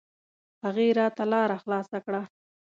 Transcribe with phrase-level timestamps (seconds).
[0.65, 2.21] هغې راته لاره خلاصه کړه.